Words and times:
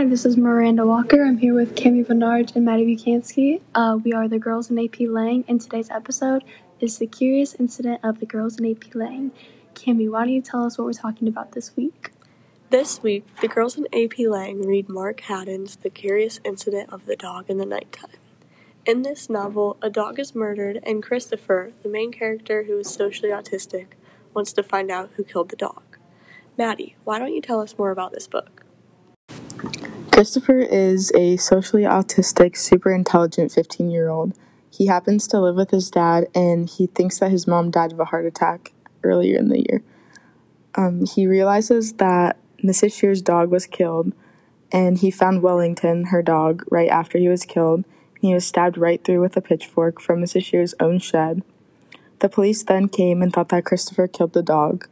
Hi, 0.00 0.06
this 0.06 0.24
is 0.24 0.38
Miranda 0.38 0.86
Walker. 0.86 1.22
I'm 1.22 1.36
here 1.36 1.52
with 1.52 1.74
Cami 1.74 2.08
Bernard 2.08 2.52
and 2.54 2.64
Maddie 2.64 2.96
Buchansky. 2.96 3.60
Uh, 3.74 3.98
we 4.02 4.14
are 4.14 4.28
the 4.28 4.38
girls 4.38 4.70
in 4.70 4.78
AP 4.78 5.00
Lang, 5.00 5.44
and 5.46 5.60
today's 5.60 5.90
episode 5.90 6.42
is 6.80 6.96
the 6.96 7.06
curious 7.06 7.54
incident 7.56 8.00
of 8.02 8.18
the 8.18 8.24
girls 8.24 8.58
in 8.58 8.64
AP 8.64 8.94
Lang. 8.94 9.30
Cami, 9.74 10.10
why 10.10 10.20
don't 10.20 10.32
you 10.32 10.40
tell 10.40 10.64
us 10.64 10.78
what 10.78 10.86
we're 10.86 10.94
talking 10.94 11.28
about 11.28 11.52
this 11.52 11.76
week? 11.76 12.12
This 12.70 13.02
week, 13.02 13.26
the 13.42 13.48
girls 13.48 13.76
in 13.76 13.86
AP 13.92 14.20
Lang 14.20 14.66
read 14.66 14.88
Mark 14.88 15.20
Haddon's 15.20 15.76
The 15.76 15.90
Curious 15.90 16.40
Incident 16.46 16.90
of 16.90 17.04
the 17.04 17.14
Dog 17.14 17.50
in 17.50 17.58
the 17.58 17.66
Nighttime. 17.66 18.16
In 18.86 19.02
this 19.02 19.28
novel, 19.28 19.76
a 19.82 19.90
dog 19.90 20.18
is 20.18 20.34
murdered, 20.34 20.80
and 20.82 21.02
Christopher, 21.02 21.72
the 21.82 21.90
main 21.90 22.10
character 22.10 22.62
who 22.62 22.78
is 22.78 22.88
socially 22.88 23.32
autistic, 23.32 23.88
wants 24.32 24.54
to 24.54 24.62
find 24.62 24.90
out 24.90 25.10
who 25.16 25.24
killed 25.24 25.50
the 25.50 25.56
dog. 25.56 25.82
Maddie, 26.56 26.96
why 27.04 27.18
don't 27.18 27.34
you 27.34 27.42
tell 27.42 27.60
us 27.60 27.76
more 27.76 27.90
about 27.90 28.12
this 28.14 28.26
book? 28.26 28.64
Christopher 30.20 30.58
is 30.58 31.10
a 31.12 31.38
socially 31.38 31.84
autistic, 31.84 32.54
super 32.54 32.92
intelligent 32.92 33.52
15 33.52 33.90
year 33.90 34.10
old. 34.10 34.34
He 34.70 34.84
happens 34.84 35.26
to 35.28 35.40
live 35.40 35.56
with 35.56 35.70
his 35.70 35.90
dad, 35.90 36.28
and 36.34 36.68
he 36.68 36.88
thinks 36.88 37.18
that 37.20 37.30
his 37.30 37.46
mom 37.46 37.70
died 37.70 37.90
of 37.90 38.00
a 38.00 38.04
heart 38.04 38.26
attack 38.26 38.74
earlier 39.02 39.38
in 39.38 39.48
the 39.48 39.60
year. 39.60 39.82
Um, 40.74 41.06
he 41.06 41.26
realizes 41.26 41.94
that 41.94 42.36
Mrs. 42.62 42.92
Shears' 42.92 43.22
dog 43.22 43.50
was 43.50 43.64
killed, 43.64 44.12
and 44.70 44.98
he 44.98 45.10
found 45.10 45.40
Wellington, 45.42 46.08
her 46.08 46.20
dog, 46.20 46.64
right 46.70 46.90
after 46.90 47.16
he 47.16 47.30
was 47.30 47.46
killed. 47.46 47.86
He 48.20 48.34
was 48.34 48.46
stabbed 48.46 48.76
right 48.76 49.02
through 49.02 49.22
with 49.22 49.38
a 49.38 49.40
pitchfork 49.40 50.02
from 50.02 50.20
Mrs. 50.20 50.44
Shears' 50.44 50.74
own 50.78 50.98
shed. 50.98 51.42
The 52.18 52.28
police 52.28 52.62
then 52.62 52.88
came 52.88 53.22
and 53.22 53.32
thought 53.32 53.48
that 53.48 53.64
Christopher 53.64 54.06
killed 54.06 54.34
the 54.34 54.42
dog. 54.42 54.86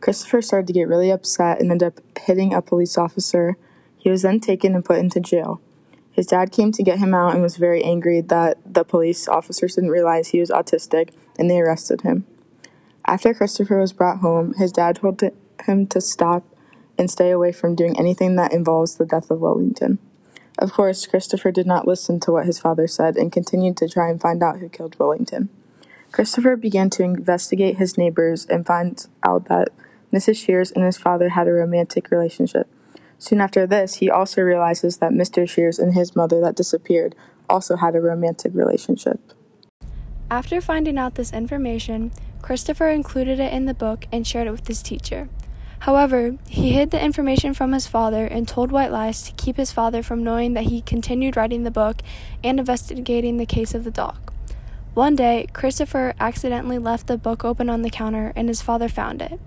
Christopher 0.00 0.40
started 0.40 0.68
to 0.68 0.72
get 0.72 0.88
really 0.88 1.10
upset 1.10 1.60
and 1.60 1.70
ended 1.70 1.88
up 1.88 2.18
hitting 2.18 2.54
a 2.54 2.62
police 2.62 2.96
officer. 2.96 3.58
He 4.00 4.10
was 4.10 4.22
then 4.22 4.40
taken 4.40 4.74
and 4.74 4.84
put 4.84 4.98
into 4.98 5.20
jail. 5.20 5.60
His 6.10 6.26
dad 6.26 6.50
came 6.50 6.72
to 6.72 6.82
get 6.82 6.98
him 6.98 7.14
out 7.14 7.34
and 7.34 7.42
was 7.42 7.56
very 7.56 7.84
angry 7.84 8.20
that 8.20 8.58
the 8.66 8.84
police 8.84 9.28
officers 9.28 9.76
didn't 9.76 9.90
realize 9.90 10.28
he 10.28 10.40
was 10.40 10.50
autistic 10.50 11.10
and 11.38 11.48
they 11.48 11.60
arrested 11.60 12.00
him. 12.00 12.26
After 13.06 13.32
Christopher 13.32 13.78
was 13.78 13.92
brought 13.92 14.18
home, 14.18 14.54
his 14.54 14.72
dad 14.72 14.96
told 14.96 15.22
him 15.64 15.86
to 15.86 16.00
stop 16.00 16.44
and 16.98 17.10
stay 17.10 17.30
away 17.30 17.52
from 17.52 17.74
doing 17.74 17.98
anything 17.98 18.36
that 18.36 18.52
involves 18.52 18.96
the 18.96 19.06
death 19.06 19.30
of 19.30 19.40
Wellington. 19.40 19.98
Of 20.58 20.72
course, 20.72 21.06
Christopher 21.06 21.50
did 21.50 21.66
not 21.66 21.88
listen 21.88 22.20
to 22.20 22.32
what 22.32 22.44
his 22.44 22.58
father 22.58 22.86
said 22.86 23.16
and 23.16 23.32
continued 23.32 23.76
to 23.78 23.88
try 23.88 24.10
and 24.10 24.20
find 24.20 24.42
out 24.42 24.58
who 24.58 24.68
killed 24.68 24.98
Wellington. 24.98 25.48
Christopher 26.12 26.56
began 26.56 26.90
to 26.90 27.02
investigate 27.02 27.78
his 27.78 27.96
neighbors 27.96 28.44
and 28.46 28.66
find 28.66 29.06
out 29.22 29.46
that 29.46 29.68
Mrs. 30.12 30.36
Shears 30.44 30.70
and 30.72 30.84
his 30.84 30.98
father 30.98 31.30
had 31.30 31.46
a 31.46 31.52
romantic 31.52 32.10
relationship. 32.10 32.68
Soon 33.20 33.42
after 33.42 33.66
this, 33.66 33.96
he 33.96 34.08
also 34.10 34.40
realizes 34.40 34.96
that 34.96 35.12
Mr. 35.12 35.46
Shears 35.46 35.78
and 35.78 35.92
his 35.92 36.16
mother 36.16 36.40
that 36.40 36.56
disappeared 36.56 37.14
also 37.50 37.76
had 37.76 37.94
a 37.94 38.00
romantic 38.00 38.52
relationship. 38.54 39.20
After 40.30 40.62
finding 40.62 40.96
out 40.96 41.16
this 41.16 41.30
information, 41.30 42.12
Christopher 42.40 42.88
included 42.88 43.38
it 43.38 43.52
in 43.52 43.66
the 43.66 43.74
book 43.74 44.06
and 44.10 44.26
shared 44.26 44.46
it 44.46 44.52
with 44.52 44.66
his 44.66 44.82
teacher. 44.82 45.28
However, 45.80 46.38
he 46.48 46.72
hid 46.72 46.92
the 46.92 47.04
information 47.04 47.52
from 47.52 47.72
his 47.72 47.86
father 47.86 48.24
and 48.24 48.48
told 48.48 48.72
white 48.72 48.90
lies 48.90 49.22
to 49.24 49.32
keep 49.32 49.58
his 49.58 49.70
father 49.70 50.02
from 50.02 50.24
knowing 50.24 50.54
that 50.54 50.64
he 50.64 50.80
continued 50.80 51.36
writing 51.36 51.64
the 51.64 51.70
book 51.70 52.00
and 52.42 52.58
investigating 52.58 53.36
the 53.36 53.44
case 53.44 53.74
of 53.74 53.84
the 53.84 53.90
dog. 53.90 54.32
One 54.94 55.14
day, 55.14 55.46
Christopher 55.52 56.14
accidentally 56.18 56.78
left 56.78 57.06
the 57.06 57.18
book 57.18 57.44
open 57.44 57.68
on 57.68 57.82
the 57.82 57.90
counter 57.90 58.32
and 58.34 58.48
his 58.48 58.62
father 58.62 58.88
found 58.88 59.20
it. 59.20 59.38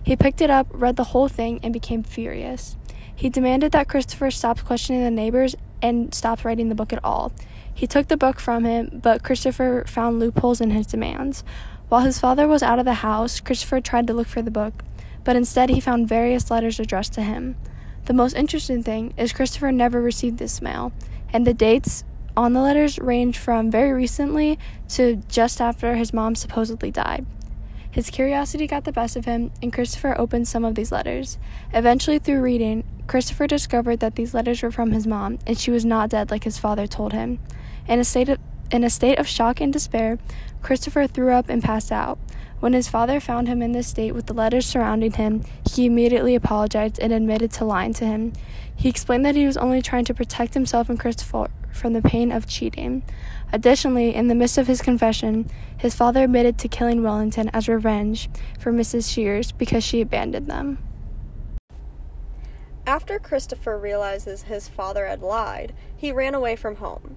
He 0.00 0.14
picked 0.14 0.40
it 0.40 0.50
up, 0.50 0.68
read 0.70 0.94
the 0.94 1.10
whole 1.10 1.26
thing, 1.26 1.58
and 1.64 1.72
became 1.72 2.04
furious. 2.04 2.76
He 3.16 3.30
demanded 3.30 3.72
that 3.72 3.88
Christopher 3.88 4.30
stop 4.30 4.62
questioning 4.62 5.02
the 5.02 5.10
neighbors 5.10 5.56
and 5.80 6.14
stop 6.14 6.44
writing 6.44 6.68
the 6.68 6.74
book 6.74 6.92
at 6.92 7.02
all. 7.02 7.32
He 7.72 7.86
took 7.86 8.08
the 8.08 8.16
book 8.16 8.38
from 8.38 8.64
him, 8.64 9.00
but 9.02 9.22
Christopher 9.22 9.84
found 9.86 10.20
loopholes 10.20 10.60
in 10.60 10.70
his 10.70 10.86
demands. 10.86 11.42
While 11.88 12.02
his 12.02 12.18
father 12.18 12.46
was 12.46 12.62
out 12.62 12.78
of 12.78 12.84
the 12.84 12.94
house, 12.94 13.40
Christopher 13.40 13.80
tried 13.80 14.06
to 14.08 14.12
look 14.12 14.28
for 14.28 14.42
the 14.42 14.50
book, 14.50 14.84
but 15.24 15.34
instead 15.34 15.70
he 15.70 15.80
found 15.80 16.08
various 16.08 16.50
letters 16.50 16.78
addressed 16.78 17.14
to 17.14 17.22
him. 17.22 17.56
The 18.04 18.12
most 18.12 18.36
interesting 18.36 18.82
thing 18.82 19.14
is 19.16 19.32
Christopher 19.32 19.72
never 19.72 20.02
received 20.02 20.38
this 20.38 20.60
mail, 20.60 20.92
and 21.32 21.46
the 21.46 21.54
dates 21.54 22.04
on 22.36 22.52
the 22.52 22.60
letters 22.60 22.98
range 22.98 23.38
from 23.38 23.70
very 23.70 23.92
recently 23.92 24.58
to 24.90 25.16
just 25.28 25.60
after 25.60 25.94
his 25.94 26.12
mom 26.12 26.34
supposedly 26.34 26.90
died. 26.90 27.24
His 27.96 28.10
curiosity 28.10 28.66
got 28.66 28.84
the 28.84 28.92
best 28.92 29.16
of 29.16 29.24
him, 29.24 29.52
and 29.62 29.72
Christopher 29.72 30.14
opened 30.18 30.46
some 30.46 30.66
of 30.66 30.74
these 30.74 30.92
letters. 30.92 31.38
Eventually, 31.72 32.18
through 32.18 32.42
reading, 32.42 32.84
Christopher 33.06 33.46
discovered 33.46 34.00
that 34.00 34.16
these 34.16 34.34
letters 34.34 34.62
were 34.62 34.70
from 34.70 34.92
his 34.92 35.06
mom, 35.06 35.38
and 35.46 35.56
she 35.56 35.70
was 35.70 35.82
not 35.82 36.10
dead 36.10 36.30
like 36.30 36.44
his 36.44 36.58
father 36.58 36.86
told 36.86 37.14
him. 37.14 37.38
In 37.88 37.98
a 37.98 38.04
state 38.04 38.28
of, 38.28 38.38
in 38.70 38.84
a 38.84 38.90
state 38.90 39.18
of 39.18 39.26
shock 39.26 39.62
and 39.62 39.72
despair, 39.72 40.18
Christopher 40.60 41.06
threw 41.06 41.32
up 41.32 41.48
and 41.48 41.64
passed 41.64 41.90
out. 41.90 42.18
When 42.60 42.72
his 42.72 42.88
father 42.88 43.20
found 43.20 43.48
him 43.48 43.60
in 43.60 43.72
this 43.72 43.88
state 43.88 44.12
with 44.12 44.26
the 44.26 44.34
letters 44.34 44.66
surrounding 44.66 45.12
him, 45.12 45.44
he 45.70 45.86
immediately 45.86 46.34
apologized 46.34 46.98
and 46.98 47.12
admitted 47.12 47.52
to 47.52 47.64
lying 47.64 47.92
to 47.94 48.06
him. 48.06 48.32
He 48.74 48.88
explained 48.88 49.24
that 49.26 49.36
he 49.36 49.46
was 49.46 49.56
only 49.56 49.82
trying 49.82 50.04
to 50.06 50.14
protect 50.14 50.54
himself 50.54 50.88
and 50.88 50.98
Christopher 50.98 51.48
from 51.72 51.92
the 51.92 52.02
pain 52.02 52.32
of 52.32 52.46
cheating. 52.46 53.02
Additionally, 53.52 54.14
in 54.14 54.28
the 54.28 54.34
midst 54.34 54.58
of 54.58 54.66
his 54.66 54.80
confession, 54.80 55.48
his 55.76 55.94
father 55.94 56.24
admitted 56.24 56.58
to 56.58 56.68
killing 56.68 57.02
Wellington 57.02 57.50
as 57.52 57.68
revenge 57.68 58.28
for 58.58 58.72
Mrs. 58.72 59.12
Shears 59.12 59.52
because 59.52 59.84
she 59.84 60.00
abandoned 60.00 60.48
them. 60.48 60.78
After 62.86 63.18
Christopher 63.18 63.78
realizes 63.78 64.42
his 64.42 64.68
father 64.68 65.06
had 65.06 65.20
lied, 65.20 65.74
he 65.94 66.12
ran 66.12 66.34
away 66.34 66.56
from 66.56 66.76
home, 66.76 67.16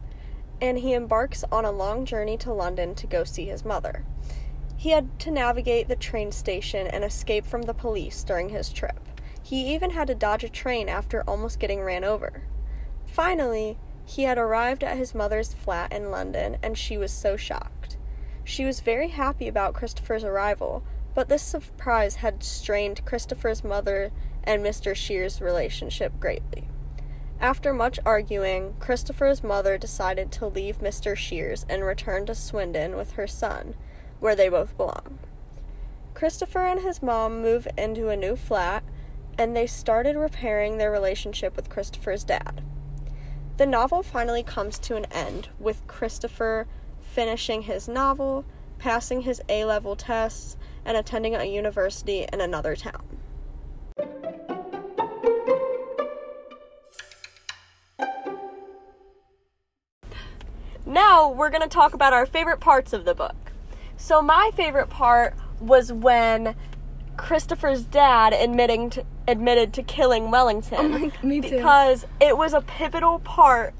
and 0.59 0.79
he 0.79 0.93
embarks 0.93 1.43
on 1.51 1.63
a 1.63 1.71
long 1.71 2.05
journey 2.05 2.37
to 2.37 2.51
London 2.51 2.95
to 2.95 3.07
go 3.07 3.23
see 3.23 3.45
his 3.45 3.63
mother. 3.63 4.03
He 4.79 4.91
had 4.91 5.19
to 5.19 5.31
navigate 5.31 5.89
the 5.89 5.97
train 5.97 6.31
station 6.31 6.87
and 6.87 7.03
escape 7.03 7.45
from 7.45 7.63
the 7.63 7.73
police 7.73 8.23
during 8.23 8.47
his 8.47 8.71
trip. 8.71 9.09
He 9.43 9.73
even 9.73 9.91
had 9.91 10.07
to 10.07 10.15
dodge 10.15 10.45
a 10.45 10.49
train 10.49 10.87
after 10.87 11.21
almost 11.23 11.59
getting 11.59 11.81
ran 11.81 12.05
over. 12.05 12.43
Finally, 13.05 13.77
he 14.05 14.23
had 14.23 14.37
arrived 14.37 14.81
at 14.81 14.95
his 14.95 15.13
mother's 15.13 15.53
flat 15.53 15.91
in 15.91 16.11
London, 16.11 16.55
and 16.63 16.77
she 16.77 16.97
was 16.97 17.11
so 17.11 17.35
shocked. 17.35 17.97
She 18.45 18.63
was 18.63 18.79
very 18.79 19.09
happy 19.09 19.49
about 19.49 19.73
Christopher's 19.73 20.23
arrival, 20.23 20.81
but 21.13 21.27
this 21.27 21.43
surprise 21.43 22.15
had 22.15 22.41
strained 22.41 23.03
Christopher's 23.03 23.65
mother 23.65 24.11
and 24.45 24.63
Mr. 24.63 24.95
Shears' 24.95 25.41
relationship 25.41 26.17
greatly. 26.21 26.69
After 27.41 27.73
much 27.73 27.99
arguing, 28.05 28.75
Christopher's 28.79 29.43
mother 29.43 29.77
decided 29.77 30.31
to 30.31 30.47
leave 30.47 30.79
Mr. 30.79 31.17
Shears 31.17 31.65
and 31.67 31.83
return 31.83 32.25
to 32.27 32.33
Swindon 32.33 32.95
with 32.95 33.11
her 33.11 33.27
son, 33.27 33.75
where 34.19 34.35
they 34.35 34.49
both 34.49 34.75
belong. 34.77 35.19
Christopher 36.13 36.65
and 36.65 36.81
his 36.81 37.01
mom 37.01 37.41
move 37.41 37.67
into 37.77 38.09
a 38.09 38.17
new 38.17 38.35
flat, 38.35 38.83
and 39.37 39.55
they 39.55 39.67
started 39.67 40.15
repairing 40.15 40.77
their 40.77 40.91
relationship 40.91 41.55
with 41.55 41.69
Christopher's 41.69 42.23
dad. 42.23 42.61
The 43.57 43.65
novel 43.65 44.03
finally 44.03 44.43
comes 44.43 44.79
to 44.79 44.95
an 44.95 45.05
end 45.05 45.49
with 45.59 45.85
Christopher 45.87 46.67
finishing 47.01 47.63
his 47.63 47.87
novel, 47.87 48.45
passing 48.77 49.21
his 49.21 49.41
A 49.49 49.65
level 49.65 49.95
tests, 49.95 50.57
and 50.85 50.95
attending 50.95 51.35
a 51.35 51.43
university 51.43 52.25
in 52.31 52.41
another 52.41 52.75
town. 52.75 53.17
Now 60.85 61.29
we're 61.29 61.49
going 61.49 61.61
to 61.61 61.67
talk 61.67 61.93
about 61.93 62.13
our 62.13 62.25
favorite 62.25 62.59
parts 62.59 62.93
of 62.93 63.05
the 63.05 63.13
book. 63.13 63.48
So, 64.01 64.21
my 64.21 64.49
favorite 64.55 64.89
part 64.89 65.35
was 65.59 65.91
when 65.91 66.55
Christopher's 67.17 67.83
dad 67.83 68.33
admitting 68.33 68.89
to, 68.91 69.05
admitted 69.27 69.73
to 69.73 69.83
killing 69.83 70.31
Wellington. 70.31 70.77
Oh 70.79 70.87
my, 70.87 71.11
me 71.21 71.41
too. 71.41 71.57
Because 71.57 72.07
it 72.21 72.37
was 72.37 72.53
a 72.53 72.61
pivotal 72.61 73.19
part 73.19 73.75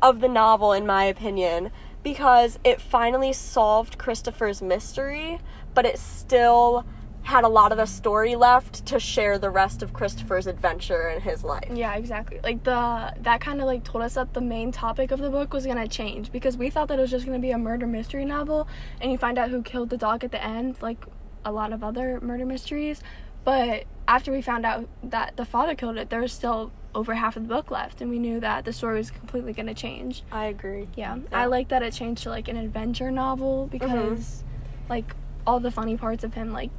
of 0.00 0.20
the 0.20 0.28
novel, 0.28 0.72
in 0.72 0.86
my 0.86 1.04
opinion, 1.04 1.70
because 2.02 2.58
it 2.64 2.80
finally 2.80 3.32
solved 3.32 3.98
Christopher's 3.98 4.62
mystery, 4.62 5.38
but 5.74 5.84
it 5.84 5.98
still 5.98 6.86
had 7.28 7.44
a 7.44 7.48
lot 7.48 7.72
of 7.72 7.76
the 7.76 7.84
story 7.84 8.34
left 8.36 8.86
to 8.86 8.98
share 8.98 9.38
the 9.38 9.50
rest 9.50 9.82
of 9.82 9.92
Christopher's 9.92 10.46
adventure 10.46 11.10
in 11.10 11.20
his 11.20 11.44
life. 11.44 11.70
Yeah, 11.70 11.94
exactly. 11.94 12.40
Like 12.42 12.64
the 12.64 13.12
that 13.20 13.42
kind 13.42 13.60
of 13.60 13.66
like 13.66 13.84
told 13.84 14.02
us 14.02 14.14
that 14.14 14.32
the 14.32 14.40
main 14.40 14.72
topic 14.72 15.10
of 15.10 15.20
the 15.20 15.28
book 15.28 15.52
was 15.52 15.66
gonna 15.66 15.86
change 15.86 16.32
because 16.32 16.56
we 16.56 16.70
thought 16.70 16.88
that 16.88 16.98
it 16.98 17.02
was 17.02 17.10
just 17.10 17.26
gonna 17.26 17.38
be 17.38 17.50
a 17.50 17.58
murder 17.58 17.86
mystery 17.86 18.24
novel, 18.24 18.66
and 19.02 19.12
you 19.12 19.18
find 19.18 19.36
out 19.36 19.50
who 19.50 19.60
killed 19.62 19.90
the 19.90 19.98
dog 19.98 20.24
at 20.24 20.32
the 20.32 20.42
end, 20.42 20.76
like 20.80 21.04
a 21.44 21.52
lot 21.52 21.74
of 21.74 21.84
other 21.84 22.18
murder 22.22 22.46
mysteries. 22.46 23.02
But 23.44 23.84
after 24.08 24.32
we 24.32 24.40
found 24.40 24.64
out 24.64 24.88
that 25.02 25.36
the 25.36 25.44
father 25.44 25.74
killed 25.74 25.98
it, 25.98 26.08
there 26.08 26.22
was 26.22 26.32
still 26.32 26.72
over 26.94 27.12
half 27.12 27.36
of 27.36 27.42
the 27.42 27.54
book 27.54 27.70
left, 27.70 28.00
and 28.00 28.10
we 28.10 28.18
knew 28.18 28.40
that 28.40 28.64
the 28.64 28.72
story 28.72 28.96
was 28.96 29.10
completely 29.10 29.52
gonna 29.52 29.74
change. 29.74 30.22
I 30.32 30.46
agree. 30.46 30.88
Yeah, 30.96 31.16
Yeah. 31.16 31.42
I 31.42 31.44
like 31.44 31.68
that 31.68 31.82
it 31.82 31.92
changed 31.92 32.22
to 32.22 32.30
like 32.30 32.48
an 32.48 32.56
adventure 32.56 33.10
novel 33.10 33.66
because, 33.66 33.90
mm-hmm. 33.90 34.88
like, 34.88 35.14
all 35.46 35.60
the 35.60 35.70
funny 35.70 35.96
parts 35.98 36.24
of 36.24 36.32
him 36.32 36.52
like 36.52 36.70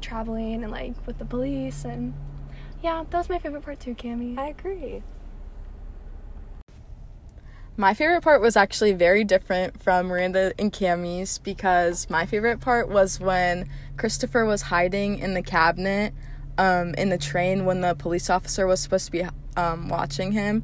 traveling 0.00 0.62
and 0.62 0.72
like 0.72 0.94
with 1.06 1.18
the 1.18 1.24
police 1.24 1.84
and 1.84 2.14
yeah, 2.82 3.04
that 3.10 3.18
was 3.18 3.28
my 3.28 3.38
favorite 3.38 3.62
part 3.62 3.80
too, 3.80 3.94
Cami. 3.94 4.38
I 4.38 4.48
agree. 4.48 5.02
My 7.76 7.94
favorite 7.94 8.22
part 8.22 8.42
was 8.42 8.56
actually 8.56 8.92
very 8.92 9.24
different 9.24 9.82
from 9.82 10.06
Miranda 10.06 10.52
and 10.58 10.72
Cami's 10.72 11.38
because 11.38 12.10
my 12.10 12.26
favorite 12.26 12.60
part 12.60 12.88
was 12.88 13.18
when 13.20 13.70
Christopher 13.96 14.44
was 14.44 14.62
hiding 14.62 15.18
in 15.18 15.34
the 15.34 15.42
cabinet 15.42 16.12
um, 16.58 16.94
in 16.94 17.08
the 17.08 17.16
train 17.16 17.64
when 17.64 17.80
the 17.80 17.94
police 17.94 18.28
officer 18.28 18.66
was 18.66 18.80
supposed 18.80 19.06
to 19.06 19.12
be 19.12 19.24
um, 19.56 19.88
watching 19.88 20.32
him, 20.32 20.62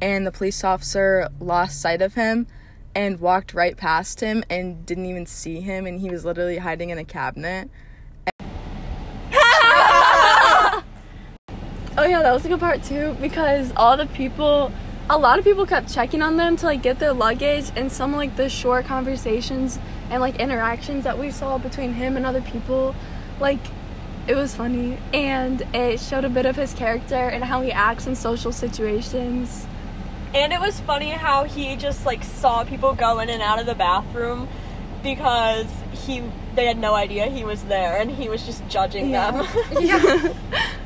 and 0.00 0.26
the 0.26 0.32
police 0.32 0.64
officer 0.64 1.28
lost 1.38 1.80
sight 1.80 2.00
of 2.00 2.14
him 2.14 2.46
and 2.94 3.20
walked 3.20 3.52
right 3.52 3.76
past 3.76 4.20
him 4.20 4.42
and 4.48 4.86
didn't 4.86 5.06
even 5.06 5.26
see 5.26 5.60
him, 5.60 5.86
and 5.86 6.00
he 6.00 6.08
was 6.08 6.24
literally 6.24 6.58
hiding 6.58 6.88
in 6.88 6.96
a 6.96 7.04
cabinet. 7.04 7.68
Oh 11.96 12.04
yeah, 12.04 12.22
that 12.22 12.32
was 12.32 12.44
a 12.44 12.48
good 12.48 12.60
part 12.60 12.82
too 12.82 13.16
because 13.20 13.72
all 13.76 13.96
the 13.96 14.06
people, 14.06 14.72
a 15.08 15.16
lot 15.16 15.38
of 15.38 15.44
people 15.44 15.64
kept 15.64 15.92
checking 15.92 16.22
on 16.22 16.36
them 16.36 16.56
to 16.56 16.66
like 16.66 16.82
get 16.82 16.98
their 16.98 17.12
luggage, 17.12 17.70
and 17.76 17.90
some 17.92 18.14
like 18.14 18.36
the 18.36 18.48
short 18.48 18.84
conversations 18.86 19.78
and 20.10 20.20
like 20.20 20.36
interactions 20.36 21.04
that 21.04 21.18
we 21.18 21.30
saw 21.30 21.56
between 21.58 21.94
him 21.94 22.16
and 22.16 22.26
other 22.26 22.40
people, 22.40 22.94
like 23.38 23.60
it 24.26 24.34
was 24.34 24.54
funny 24.54 24.98
and 25.12 25.62
it 25.74 26.00
showed 26.00 26.24
a 26.24 26.30
bit 26.30 26.46
of 26.46 26.56
his 26.56 26.72
character 26.72 27.14
and 27.14 27.44
how 27.44 27.60
he 27.60 27.70
acts 27.70 28.06
in 28.06 28.16
social 28.16 28.52
situations. 28.52 29.66
And 30.34 30.52
it 30.52 30.60
was 30.60 30.80
funny 30.80 31.10
how 31.10 31.44
he 31.44 31.76
just 31.76 32.04
like 32.04 32.24
saw 32.24 32.64
people 32.64 32.94
go 32.94 33.20
in 33.20 33.28
and 33.30 33.42
out 33.42 33.60
of 33.60 33.66
the 33.66 33.74
bathroom 33.74 34.48
because 35.02 35.68
he 35.92 36.22
they 36.54 36.66
had 36.66 36.78
no 36.78 36.94
idea 36.94 37.26
he 37.26 37.44
was 37.44 37.62
there 37.64 38.00
and 38.00 38.10
he 38.10 38.28
was 38.28 38.44
just 38.44 38.66
judging 38.68 39.12
them. 39.12 39.46
Yeah. 39.80 40.32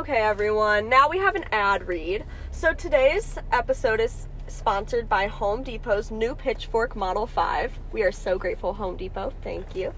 Okay, 0.00 0.22
everyone. 0.22 0.88
Now 0.88 1.10
we 1.10 1.18
have 1.18 1.34
an 1.34 1.44
ad 1.52 1.86
read. 1.86 2.24
So 2.52 2.72
today's 2.72 3.36
episode 3.52 4.00
is 4.00 4.28
sponsored 4.46 5.10
by 5.10 5.26
Home 5.26 5.62
Depot's 5.62 6.10
new 6.10 6.34
Pitchfork 6.34 6.96
Model 6.96 7.26
5. 7.26 7.78
We 7.92 8.02
are 8.02 8.10
so 8.10 8.38
grateful, 8.38 8.72
Home 8.72 8.96
Depot. 8.96 9.34
Thank 9.42 9.76
you. 9.76 9.92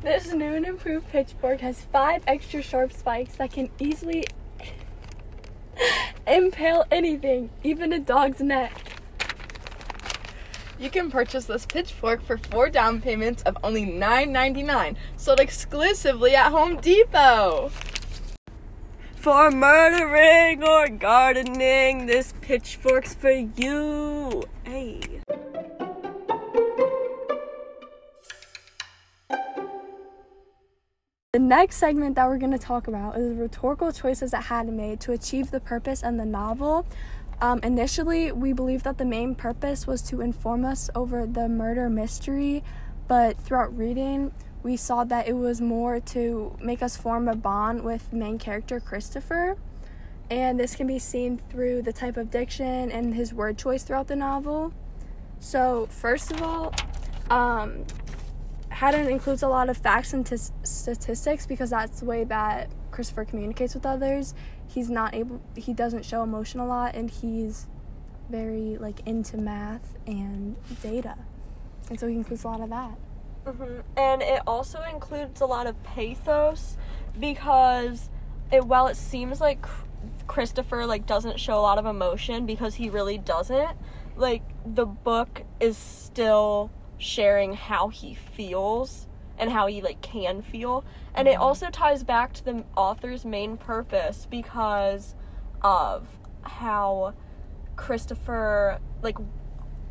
This 0.00 0.32
new 0.32 0.52
and 0.52 0.66
improved 0.66 1.10
pitchfork 1.10 1.60
has 1.60 1.80
five 1.80 2.24
extra 2.26 2.60
sharp 2.60 2.92
spikes 2.92 3.36
that 3.36 3.52
can 3.52 3.70
easily 3.78 4.26
impale 6.26 6.84
anything, 6.90 7.50
even 7.62 7.92
a 7.92 8.00
dog's 8.00 8.40
neck. 8.40 8.72
You 10.76 10.90
can 10.90 11.08
purchase 11.08 11.44
this 11.44 11.66
pitchfork 11.66 12.20
for 12.24 12.36
four 12.36 12.68
down 12.68 13.00
payments 13.00 13.44
of 13.44 13.56
only 13.62 13.86
$9.99, 13.86 14.96
sold 15.16 15.38
exclusively 15.38 16.34
at 16.34 16.50
Home 16.50 16.78
Depot. 16.78 17.70
For 19.20 19.50
murdering 19.50 20.64
or 20.64 20.88
gardening, 20.88 22.06
this 22.06 22.32
pitchfork's 22.40 23.12
for 23.12 23.30
you. 23.30 24.44
Hey. 24.64 25.02
The 31.34 31.38
next 31.38 31.76
segment 31.76 32.16
that 32.16 32.26
we're 32.28 32.38
going 32.38 32.52
to 32.52 32.58
talk 32.58 32.88
about 32.88 33.18
is 33.18 33.28
the 33.28 33.34
rhetorical 33.34 33.92
choices 33.92 34.30
that 34.30 34.44
Haddon 34.44 34.74
made 34.74 35.00
to 35.00 35.12
achieve 35.12 35.50
the 35.50 35.60
purpose 35.60 36.02
in 36.02 36.16
the 36.16 36.24
novel. 36.24 36.86
Um, 37.42 37.60
initially, 37.62 38.32
we 38.32 38.54
believed 38.54 38.84
that 38.84 38.96
the 38.96 39.04
main 39.04 39.34
purpose 39.34 39.86
was 39.86 40.00
to 40.04 40.22
inform 40.22 40.64
us 40.64 40.88
over 40.94 41.26
the 41.26 41.46
murder 41.46 41.90
mystery, 41.90 42.64
but 43.06 43.38
throughout 43.38 43.76
reading, 43.76 44.32
we 44.62 44.76
saw 44.76 45.04
that 45.04 45.26
it 45.26 45.34
was 45.34 45.60
more 45.60 46.00
to 46.00 46.56
make 46.60 46.82
us 46.82 46.96
form 46.96 47.28
a 47.28 47.34
bond 47.34 47.82
with 47.82 48.12
main 48.12 48.38
character 48.38 48.78
Christopher. 48.80 49.56
And 50.30 50.60
this 50.60 50.76
can 50.76 50.86
be 50.86 50.98
seen 50.98 51.40
through 51.50 51.82
the 51.82 51.92
type 51.92 52.16
of 52.16 52.30
diction 52.30 52.90
and 52.90 53.14
his 53.14 53.34
word 53.34 53.58
choice 53.58 53.82
throughout 53.82 54.06
the 54.06 54.16
novel. 54.16 54.72
So, 55.40 55.88
first 55.90 56.30
of 56.30 56.42
all, 56.42 56.74
um, 57.30 57.84
Haddon 58.68 59.08
includes 59.08 59.42
a 59.42 59.48
lot 59.48 59.68
of 59.68 59.76
facts 59.76 60.12
and 60.12 60.24
t- 60.24 60.36
statistics 60.62 61.46
because 61.46 61.70
that's 61.70 62.00
the 62.00 62.06
way 62.06 62.24
that 62.24 62.70
Christopher 62.90 63.24
communicates 63.24 63.74
with 63.74 63.86
others. 63.86 64.34
He's 64.66 64.88
not 64.88 65.14
able, 65.14 65.42
he 65.56 65.72
doesn't 65.72 66.04
show 66.04 66.22
emotion 66.22 66.60
a 66.60 66.66
lot, 66.66 66.94
and 66.94 67.10
he's 67.10 67.66
very 68.28 68.76
like 68.78 69.00
into 69.06 69.36
math 69.36 69.96
and 70.06 70.56
data, 70.82 71.16
and 71.88 71.98
so 71.98 72.06
he 72.06 72.14
includes 72.14 72.44
a 72.44 72.48
lot 72.48 72.60
of 72.60 72.70
that. 72.70 72.96
Hmm 73.52 73.80
And 73.96 74.22
it 74.22 74.42
also 74.46 74.80
includes 74.90 75.40
a 75.40 75.46
lot 75.46 75.66
of 75.66 75.82
pathos 75.82 76.76
because 77.18 78.10
it 78.52 78.64
while 78.64 78.86
it 78.88 78.96
seems 78.96 79.40
like 79.40 79.64
Christopher 80.26 80.86
like 80.86 81.06
doesn't 81.06 81.38
show 81.40 81.58
a 81.58 81.62
lot 81.62 81.78
of 81.78 81.86
emotion 81.86 82.46
because 82.46 82.74
he 82.76 82.88
really 82.88 83.18
doesn't, 83.18 83.76
like 84.16 84.42
the 84.64 84.86
book 84.86 85.42
is 85.58 85.76
still 85.76 86.70
sharing 86.98 87.54
how 87.54 87.88
he 87.88 88.14
feels 88.14 89.06
and 89.38 89.50
how 89.50 89.66
he 89.66 89.80
like 89.80 90.00
can 90.02 90.42
feel. 90.42 90.84
And 91.14 91.26
it 91.26 91.36
also 91.38 91.70
ties 91.70 92.04
back 92.04 92.32
to 92.34 92.44
the 92.44 92.64
author's 92.76 93.24
main 93.24 93.56
purpose 93.56 94.26
because 94.30 95.14
of 95.62 96.06
how 96.42 97.14
Christopher 97.76 98.78
like 99.02 99.16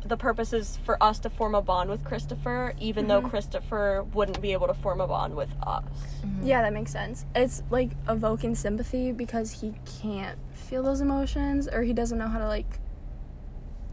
the 0.04 0.16
purpose 0.16 0.52
is 0.52 0.78
for 0.78 1.02
us 1.02 1.18
to 1.20 1.30
form 1.30 1.54
a 1.54 1.62
bond 1.62 1.90
with 1.90 2.04
Christopher, 2.04 2.74
even 2.78 3.08
though 3.08 3.20
mm-hmm. 3.20 3.30
Christopher 3.30 4.04
wouldn't 4.14 4.40
be 4.40 4.52
able 4.52 4.66
to 4.66 4.74
form 4.74 5.00
a 5.00 5.06
bond 5.06 5.36
with 5.36 5.50
us. 5.62 5.84
Mm-hmm. 6.24 6.46
Yeah, 6.46 6.62
that 6.62 6.72
makes 6.72 6.90
sense. 6.90 7.26
It's 7.34 7.62
like 7.70 7.90
evoking 8.08 8.54
sympathy 8.54 9.12
because 9.12 9.60
he 9.60 9.74
can't 10.00 10.38
feel 10.52 10.82
those 10.82 11.00
emotions 11.00 11.68
or 11.68 11.82
he 11.82 11.92
doesn't 11.92 12.18
know 12.18 12.28
how 12.28 12.38
to 12.38 12.48
like 12.48 12.78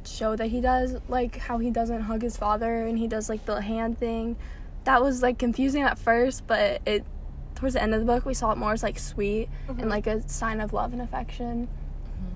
show 0.05 0.37
that 0.37 0.47
he 0.47 0.61
does 0.61 0.95
like 1.09 1.35
how 1.35 1.57
he 1.57 1.69
doesn't 1.69 2.01
hug 2.03 2.21
his 2.21 2.37
father 2.37 2.85
and 2.85 2.97
he 2.97 3.07
does 3.07 3.29
like 3.29 3.45
the 3.45 3.61
hand 3.61 3.97
thing. 3.97 4.37
That 4.85 5.01
was 5.01 5.21
like 5.21 5.37
confusing 5.37 5.83
at 5.83 5.99
first, 5.99 6.47
but 6.47 6.81
it 6.85 7.05
towards 7.55 7.73
the 7.73 7.81
end 7.81 7.93
of 7.93 7.99
the 7.99 8.05
book 8.05 8.25
we 8.25 8.33
saw 8.33 8.51
it 8.51 8.57
more 8.57 8.71
as 8.71 8.83
like 8.83 8.99
sweet 8.99 9.49
and 9.67 9.77
mm-hmm. 9.77 9.89
like 9.89 10.07
a 10.07 10.27
sign 10.29 10.61
of 10.61 10.73
love 10.73 10.93
and 10.93 11.01
affection 11.01 11.67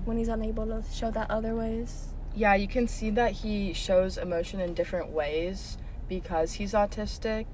when 0.04 0.16
he's 0.18 0.28
unable 0.28 0.66
to 0.66 0.82
show 0.92 1.10
that 1.10 1.30
other 1.30 1.54
ways. 1.54 2.08
Yeah, 2.34 2.54
you 2.54 2.68
can 2.68 2.88
see 2.88 3.10
that 3.10 3.32
he 3.32 3.72
shows 3.72 4.16
emotion 4.16 4.60
in 4.60 4.74
different 4.74 5.10
ways 5.10 5.76
because 6.08 6.54
he's 6.54 6.72
autistic 6.72 7.46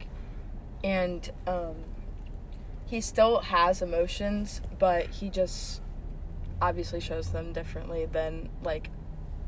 and 0.84 1.30
um, 1.46 1.74
he 2.86 3.00
still 3.00 3.40
has 3.40 3.82
emotions, 3.82 4.60
but 4.78 5.06
he 5.06 5.30
just 5.30 5.82
obviously 6.60 7.00
shows 7.00 7.30
them 7.30 7.52
differently 7.52 8.06
than 8.06 8.48
like 8.62 8.90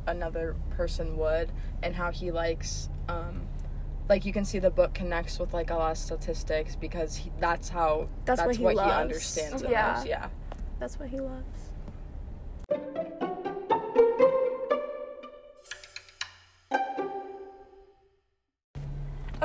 another 0.07 0.57
person 0.71 1.17
would 1.17 1.51
and 1.83 1.95
how 1.95 2.11
he 2.11 2.31
likes 2.31 2.89
um, 3.09 3.43
like 4.09 4.25
you 4.25 4.33
can 4.33 4.45
see 4.45 4.59
the 4.59 4.71
book 4.71 4.93
connects 4.95 5.39
with 5.39 5.55
like 5.55 5.71
a 5.71 5.75
lot 5.75 5.93
of 5.93 5.99
statistics 5.99 6.75
because 6.77 7.17
he, 7.17 7.31
that's 7.39 7.69
how 7.69 8.09
That's 8.25 8.41
what 8.43 8.57
he 8.57 8.65
loves. 8.65 8.91
understands 8.91 9.63
Yeah. 9.63 10.03
yeah 10.05 10.29
That's 10.79 10.99
what 10.99 11.09
he 11.09 11.21
loves. 11.21 11.71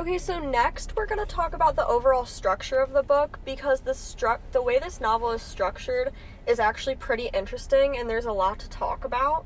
Okay, 0.06 0.18
so 0.18 0.38
next 0.38 0.94
we're 0.94 1.04
going 1.04 1.18
to 1.18 1.26
talk 1.26 1.52
about 1.52 1.74
the 1.74 1.84
overall 1.84 2.24
structure 2.24 2.78
of 2.78 2.92
the 2.92 3.02
book 3.02 3.40
because 3.44 3.80
the 3.80 3.90
stru- 3.90 4.38
the 4.52 4.62
way 4.62 4.78
this 4.78 5.00
novel 5.00 5.32
is 5.32 5.42
structured 5.42 6.12
is 6.46 6.60
actually 6.60 6.94
pretty 6.94 7.28
interesting 7.34 7.98
and 7.98 8.08
there's 8.08 8.24
a 8.24 8.30
lot 8.30 8.60
to 8.60 8.68
talk 8.68 9.04
about. 9.04 9.44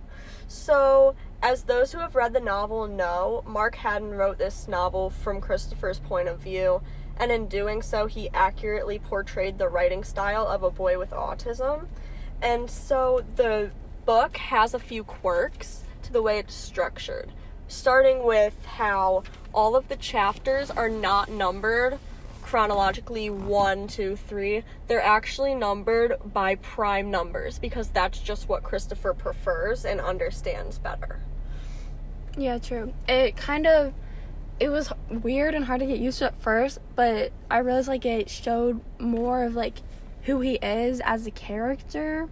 So, 0.48 1.14
as 1.40 1.62
those 1.62 1.92
who 1.92 1.98
have 2.00 2.14
read 2.14 2.34
the 2.34 2.40
novel 2.40 2.86
know, 2.86 3.42
Mark 3.46 3.74
Haddon 3.76 4.10
wrote 4.10 4.36
this 4.36 4.68
novel 4.68 5.08
from 5.08 5.40
Christopher's 5.40 5.98
point 5.98 6.28
of 6.28 6.40
view, 6.40 6.82
and 7.16 7.32
in 7.32 7.46
doing 7.46 7.80
so, 7.80 8.04
he 8.04 8.28
accurately 8.34 8.98
portrayed 8.98 9.56
the 9.56 9.68
writing 9.70 10.04
style 10.04 10.46
of 10.46 10.62
a 10.62 10.70
boy 10.70 10.98
with 10.98 11.12
autism. 11.12 11.86
And 12.42 12.70
so 12.70 13.24
the 13.36 13.70
book 14.04 14.36
has 14.36 14.74
a 14.74 14.78
few 14.78 15.04
quirks 15.04 15.84
to 16.02 16.12
the 16.12 16.20
way 16.20 16.38
it's 16.38 16.54
structured 16.54 17.32
starting 17.70 18.24
with 18.24 18.66
how 18.66 19.22
all 19.52 19.76
of 19.76 19.88
the 19.88 19.96
chapters 19.96 20.70
are 20.70 20.88
not 20.88 21.30
numbered 21.30 21.98
chronologically 22.42 23.30
one, 23.30 23.86
two, 23.86 24.16
three. 24.16 24.64
They're 24.88 25.02
actually 25.02 25.54
numbered 25.54 26.16
by 26.32 26.56
prime 26.56 27.10
numbers 27.10 27.60
because 27.60 27.90
that's 27.90 28.18
just 28.18 28.48
what 28.48 28.64
Christopher 28.64 29.14
prefers 29.14 29.84
and 29.84 30.00
understands 30.00 30.78
better. 30.78 31.20
Yeah, 32.36 32.58
true. 32.58 32.92
It 33.08 33.36
kind 33.36 33.66
of 33.66 33.92
it 34.58 34.68
was 34.68 34.92
weird 35.08 35.54
and 35.54 35.64
hard 35.64 35.80
to 35.80 35.86
get 35.86 35.98
used 35.98 36.18
to 36.18 36.26
at 36.26 36.42
first, 36.42 36.80
but 36.94 37.32
I 37.50 37.58
realized 37.58 37.88
like 37.88 38.04
it 38.04 38.28
showed 38.28 38.80
more 38.98 39.44
of 39.44 39.54
like 39.54 39.78
who 40.22 40.40
he 40.40 40.54
is 40.56 41.00
as 41.04 41.26
a 41.26 41.30
character 41.30 42.28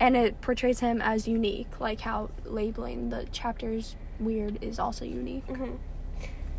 and 0.00 0.16
it 0.16 0.40
portrays 0.40 0.80
him 0.80 1.02
as 1.02 1.28
unique, 1.28 1.80
like 1.80 2.00
how 2.00 2.30
labeling 2.44 3.10
the 3.10 3.26
chapters 3.32 3.96
weird 4.18 4.62
is 4.62 4.78
also 4.78 5.04
unique. 5.04 5.46
Mm-hmm. 5.46 5.74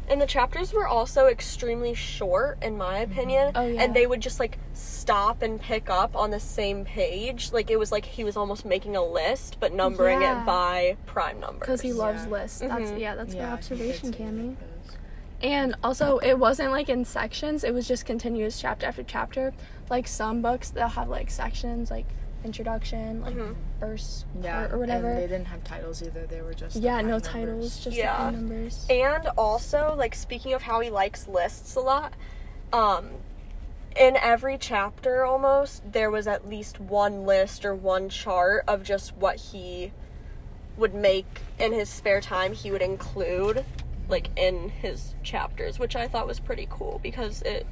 And 0.09 0.19
the 0.19 0.25
chapters 0.25 0.73
were 0.73 0.87
also 0.87 1.27
extremely 1.27 1.93
short, 1.93 2.57
in 2.63 2.77
my 2.77 2.97
opinion. 2.99 3.51
Oh, 3.53 3.67
yeah. 3.67 3.83
And 3.83 3.95
they 3.95 4.07
would 4.07 4.21
just 4.21 4.39
like 4.39 4.57
stop 4.73 5.43
and 5.43 5.61
pick 5.61 5.89
up 5.89 6.15
on 6.15 6.31
the 6.31 6.39
same 6.39 6.83
page. 6.83 7.51
Like 7.53 7.69
it 7.69 7.77
was 7.77 7.91
like 7.91 8.05
he 8.05 8.23
was 8.23 8.35
almost 8.35 8.65
making 8.65 8.95
a 8.95 9.03
list, 9.05 9.57
but 9.59 9.71
numbering 9.71 10.21
Yeah. 10.23 10.41
it 10.41 10.45
by 10.47 10.97
prime 11.05 11.39
numbers. 11.39 11.59
because 11.59 11.81
he 11.81 11.93
loves 11.93 12.23
Yeah. 12.25 12.29
lists. 12.31 12.59
That's 12.59 12.91
Mhm. 12.91 12.99
yeah, 12.99 13.15
that's 13.15 13.35
Yeah, 13.35 13.45
good 13.45 13.53
observation, 13.53 14.11
did 14.11 14.17
say 14.17 14.23
Cami. 14.23 14.55
And 15.41 15.75
also, 15.83 16.17
it 16.17 16.37
wasn't 16.39 16.71
like 16.71 16.89
in 16.89 17.05
sections; 17.05 17.63
it 17.63 17.73
was 17.73 17.87
just 17.87 18.05
continuous 18.05 18.59
chapter 18.59 18.87
after 18.87 19.03
chapter. 19.03 19.53
Like 19.89 20.07
some 20.07 20.41
books, 20.41 20.69
they'll 20.71 20.87
have 20.89 21.07
like 21.07 21.29
sections, 21.29 21.91
like 21.91 22.07
introduction, 22.43 23.21
like 23.21 23.35
Mhm. 23.35 23.55
verse 23.79 24.25
Yeah, 24.41 24.63
or, 24.65 24.75
or 24.75 24.77
whatever. 24.79 25.09
And 25.09 25.17
they 25.17 25.27
didn't 25.27 25.47
have 25.47 25.63
titles 25.63 26.01
either. 26.01 26.25
They 26.25 26.41
were 26.41 26.53
just 26.53 26.75
yeah, 26.77 27.01
no 27.01 27.07
numbers. 27.17 27.21
titles, 27.27 27.79
just 27.83 27.97
Yeah. 27.97 28.25
the 28.25 28.31
numbers. 28.31 28.85
And 28.89 29.27
also, 29.37 29.93
like 29.97 30.15
speaking 30.15 30.53
of 30.53 30.63
how 30.63 30.79
he 30.79 30.89
likes 30.89 31.27
lists 31.27 31.75
a 31.75 31.79
lot, 31.81 32.13
um, 32.71 33.09
in 33.95 34.15
every 34.17 34.57
chapter 34.57 35.25
almost 35.25 35.81
there 35.91 36.09
was 36.11 36.27
at 36.27 36.47
least 36.47 36.79
one 36.79 37.25
list 37.25 37.65
or 37.65 37.73
one 37.75 38.07
chart 38.09 38.63
of 38.67 38.83
just 38.83 39.15
what 39.17 39.35
he 39.37 39.91
would 40.77 40.93
make 40.93 41.41
in 41.57 41.73
his 41.73 41.89
spare 41.89 42.21
time. 42.21 42.53
He 42.53 42.71
would 42.71 42.81
include 42.81 43.65
like 44.07 44.29
in 44.37 44.69
his 44.69 45.13
chapters, 45.23 45.77
which 45.77 45.95
I 45.95 46.07
thought 46.07 46.25
was 46.25 46.39
pretty 46.39 46.67
cool 46.69 46.99
because 47.03 47.41
it 47.41 47.65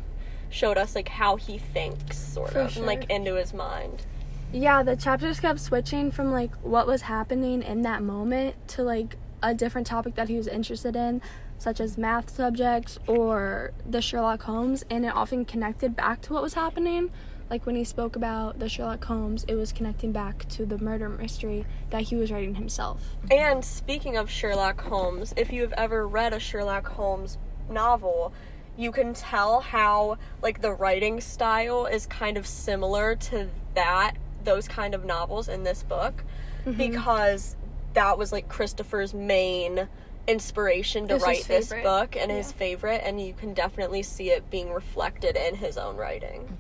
showed 0.50 0.78
us 0.78 0.96
like 0.96 1.08
how 1.10 1.36
he 1.36 1.58
thinks 1.58 2.18
sort 2.18 2.52
For 2.52 2.60
of 2.60 2.78
and 2.78 2.86
like 2.86 3.10
into 3.10 3.36
his 3.36 3.54
mind. 3.54 4.06
Yeah, 4.54 4.82
the 4.82 4.96
chapters 4.96 5.40
kept 5.40 5.60
switching 5.60 6.10
from 6.10 6.32
like 6.32 6.56
what 6.64 6.88
was 6.88 7.02
happening 7.04 7.62
in 7.62 7.82
that 7.82 8.02
moment 8.02 8.56
to 8.70 8.84
like 8.84 9.18
a 9.44 9.54
different 9.54 9.88
topic 9.88 10.16
that 10.16 10.30
he 10.30 10.38
was 10.38 10.48
interested 10.48 10.96
in, 10.96 11.22
such 11.58 11.82
as 11.82 11.98
math 11.98 12.30
subjects 12.30 12.98
or 13.08 13.72
the 13.86 14.02
Sherlock 14.02 14.44
Holmes, 14.44 14.86
and 14.90 15.06
it 15.06 15.14
often 15.14 15.44
connected 15.44 15.96
back 15.96 16.22
to 16.22 16.34
what 16.34 16.42
was 16.42 16.54
happening. 16.54 17.12
Like 17.50 17.66
when 17.66 17.76
he 17.76 17.84
spoke 17.84 18.16
about 18.16 18.60
the 18.60 18.70
Sherlock 18.70 19.04
Holmes, 19.04 19.44
it 19.48 19.56
was 19.56 19.72
connecting 19.72 20.12
back 20.12 20.48
to 20.50 20.66
the 20.66 20.78
murder 20.78 21.10
mystery 21.10 21.66
that 21.90 22.04
he 22.04 22.16
was 22.16 22.32
writing 22.32 22.56
himself. 22.56 23.18
And 23.30 23.64
speaking 23.64 24.18
of 24.18 24.30
Sherlock 24.30 24.82
Holmes, 24.82 25.34
if 25.38 25.52
you 25.52 25.62
have 25.62 25.74
ever 25.74 26.08
read 26.08 26.34
a 26.34 26.40
Sherlock 26.40 26.88
Holmes 26.88 27.38
novel, 27.70 28.34
you 28.78 28.92
can 28.92 29.14
tell 29.14 29.60
how 29.60 30.18
like 30.42 30.62
the 30.62 30.72
writing 30.72 31.20
style 31.20 31.86
is 31.86 32.06
kind 32.06 32.38
of 32.38 32.48
similar 32.48 33.16
to 33.16 33.50
that 33.76 34.14
those 34.48 34.68
kind 34.68 34.96
of 34.96 35.06
novels 35.06 35.48
in 35.48 35.64
this 35.64 35.84
book 35.84 36.24
Mm-hmm. 36.66 36.78
because 36.80 37.56
that 37.94 38.18
was 38.18 38.32
like 38.34 38.50
Christopher's 38.50 39.14
main 39.14 39.88
inspiration 40.28 41.08
to 41.08 41.16
It 41.16 41.22
write 41.22 41.46
this 41.46 41.72
book 41.72 42.18
and 42.18 42.30
his 42.30 42.52
favorite 42.52 43.02
and 43.06 43.22
you 43.26 43.34
can 43.34 43.54
definitely 43.54 44.04
see 44.04 44.32
it 44.32 44.50
being 44.50 44.74
reflected 44.74 45.38
in 45.38 45.56
his 45.56 45.78
own 45.78 45.96
writing. 45.96 46.58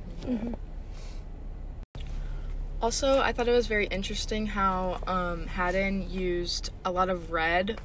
Also, 2.81 3.19
I 3.19 3.31
thought 3.33 3.47
it 3.47 3.51
was 3.51 3.67
very 3.67 3.87
interesting 3.87 4.45
how 4.45 4.99
um, 5.07 5.47
Haddon 5.47 6.09
used 6.09 6.69
a 6.85 6.91
lot 6.91 7.09
of 7.09 7.31
red 7.31 7.81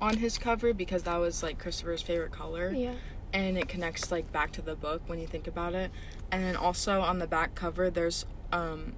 on 0.00 0.18
his 0.18 0.36
cover 0.38 0.74
because 0.74 1.04
that 1.04 1.16
was 1.16 1.42
like 1.42 1.58
Christopher's 1.58 2.02
favorite 2.02 2.30
color. 2.32 2.70
Yeah. 2.72 2.92
and 3.32 3.56
it 3.58 3.68
connects 3.68 4.12
like 4.12 4.30
back 4.32 4.52
to 4.52 4.62
the 4.62 4.76
book 4.76 5.02
when 5.06 5.18
you 5.18 5.26
think 5.26 5.46
about 5.48 5.74
it. 5.74 5.90
And 6.30 6.44
then 6.44 6.56
also 6.56 7.00
on 7.00 7.18
the 7.18 7.26
back 7.26 7.54
cover, 7.54 7.90
there's 7.90 8.26
um, 8.52 8.92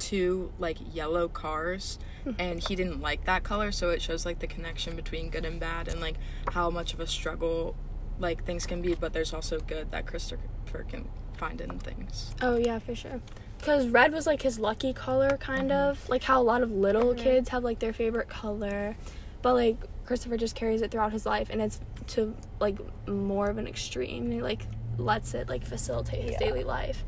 two 0.00 0.52
like 0.58 0.78
yellow 0.92 1.28
cars, 1.28 1.98
hmm. 2.24 2.32
and 2.38 2.60
he 2.66 2.74
didn't 2.74 3.00
like 3.00 3.24
that 3.26 3.44
color, 3.44 3.70
so 3.70 3.90
it 3.90 4.02
shows 4.02 4.26
like 4.26 4.40
the 4.40 4.46
connection 4.48 4.96
between 4.96 5.30
good 5.30 5.44
and 5.44 5.60
bad, 5.60 5.86
and 5.86 6.00
like 6.00 6.16
how 6.48 6.70
much 6.70 6.92
of 6.94 7.00
a 7.00 7.06
struggle 7.06 7.76
like 8.18 8.44
things 8.44 8.66
can 8.66 8.82
be. 8.82 8.94
But 8.94 9.12
there's 9.12 9.32
also 9.32 9.60
good 9.60 9.92
that 9.92 10.06
Christopher 10.06 10.84
can 10.88 11.08
find 11.36 11.60
in 11.60 11.78
things. 11.78 12.34
Oh 12.42 12.56
yeah, 12.56 12.78
for 12.78 12.94
sure. 12.94 13.20
Cause 13.62 13.86
red 13.88 14.12
was 14.12 14.26
like 14.26 14.42
his 14.42 14.58
lucky 14.58 14.92
color, 14.92 15.36
kind 15.36 15.70
mm-hmm. 15.70 15.90
of 15.90 16.08
like 16.08 16.22
how 16.22 16.40
a 16.40 16.44
lot 16.44 16.62
of 16.62 16.70
little 16.72 17.14
kids 17.14 17.50
have 17.50 17.62
like 17.62 17.78
their 17.78 17.92
favorite 17.92 18.28
color, 18.28 18.96
but 19.42 19.54
like 19.54 19.76
Christopher 20.06 20.36
just 20.36 20.54
carries 20.54 20.82
it 20.82 20.90
throughout 20.90 21.12
his 21.12 21.26
life, 21.26 21.48
and 21.50 21.60
it's 21.60 21.78
to 22.08 22.34
like 22.58 22.78
more 23.06 23.48
of 23.48 23.58
an 23.58 23.66
extreme. 23.66 24.30
He 24.30 24.40
like 24.40 24.62
lets 24.98 25.34
it 25.34 25.48
like 25.48 25.64
facilitate 25.64 26.22
his 26.22 26.32
Yeah. 26.32 26.38
daily 26.38 26.64
life, 26.64 27.04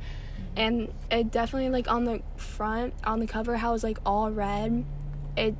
and 0.56 0.92
it 1.10 1.30
definitely 1.30 1.70
like 1.70 1.90
on 1.90 2.04
the 2.04 2.22
front 2.36 2.94
on 3.04 3.20
the 3.20 3.26
cover 3.26 3.56
how 3.56 3.70
it 3.70 3.72
was 3.72 3.84
like 3.84 3.98
all 4.04 4.30
red, 4.30 4.84
it 5.36 5.54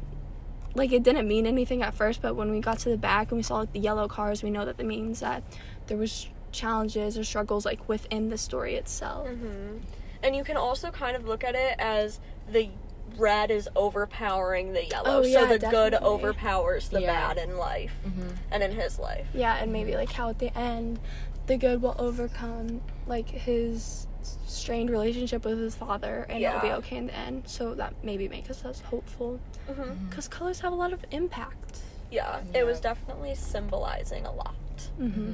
like 0.75 0.93
it 0.93 1.03
didn't 1.03 1.29
mean 1.29 1.47
anything 1.47 1.83
at 1.83 1.95
first, 1.95 2.23
but 2.23 2.35
when 2.35 2.51
we 2.51 2.61
got 2.61 2.79
to 2.81 2.89
the 2.89 2.97
back 2.97 3.31
and 3.31 3.37
we 3.37 3.43
saw 3.43 3.59
like 3.59 3.73
the 3.73 3.81
yellow 3.81 4.09
cars, 4.09 4.43
we 4.43 4.51
know 4.51 4.65
that 4.65 4.77
that 4.77 4.87
means 4.87 5.21
that 5.21 5.43
there 5.87 5.97
was 5.97 6.29
challenges 6.51 7.19
or 7.19 7.25
struggles 7.25 7.65
like 7.65 7.89
within 7.89 8.29
the 8.29 8.39
story 8.39 8.75
itself. 8.75 9.29
Mm-hmm. 9.29 9.79
And 10.23 10.37
you 10.37 10.45
can 10.45 10.57
also 10.57 10.91
kind 10.91 11.17
of 11.17 11.27
look 11.27 11.43
at 11.43 11.55
it 11.55 11.75
as 11.79 12.21
the 12.51 12.71
red 13.17 13.51
is 13.51 13.69
overpowering 13.75 14.73
the 14.73 14.85
yellow. 14.85 15.19
Oh, 15.19 15.23
so 15.23 15.29
yeah, 15.29 15.47
the 15.47 15.59
good 15.59 15.95
overpowers 15.95 16.89
the 16.89 17.01
Yeah. 17.01 17.35
bad 17.35 17.39
in 17.39 17.57
life 17.57 17.93
mm-hmm. 18.07 18.29
and 18.51 18.63
in 18.63 18.73
his 18.73 18.99
life. 18.99 19.27
Yeah, 19.35 19.57
and 19.57 19.73
maybe 19.73 19.95
like 19.95 20.13
how 20.13 20.29
at 20.29 20.39
the 20.39 20.57
end, 20.57 21.01
the 21.47 21.57
good 21.57 21.83
will 21.83 21.97
overcome 21.99 22.83
like 23.07 23.29
his 23.29 24.07
strained 24.47 24.91
relationship 24.91 25.45
with 25.45 25.59
his 25.59 25.75
father, 25.75 26.26
and 26.29 26.43
it'll 26.43 26.61
be 26.61 26.73
okay 26.73 26.97
in 26.97 27.07
the 27.07 27.17
end. 27.17 27.43
So 27.47 27.75
that 27.75 27.95
maybe 28.02 28.29
makes 28.29 28.50
us 28.50 28.64
less 28.64 28.81
hopeful, 28.81 29.41
hmm 29.69 29.93
because 30.09 30.29
colors 30.29 30.61
have 30.61 30.73
a 30.73 30.76
lot 30.76 30.93
of 30.93 31.05
impact. 31.11 31.81
Yeah, 32.11 32.41
it 32.55 32.64
was 32.64 32.81
definitely 32.81 33.35
symbolizing 33.35 34.26
a 34.26 34.33
lot. 34.33 34.55
Mm-hmm. 35.00 35.33